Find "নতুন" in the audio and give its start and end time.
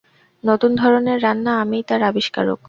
0.43-0.71